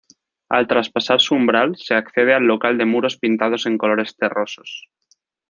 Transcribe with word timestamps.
Al 0.49 0.65
traspasar 0.67 1.21
su 1.21 1.35
umbral 1.35 1.75
se 1.77 1.93
accede 1.93 2.33
al 2.33 2.41
local 2.47 2.75
de 2.79 2.85
muros 2.85 3.17
pintados 3.19 3.67
en 3.67 3.77
colores 3.77 4.15
terrosos. 4.15 4.89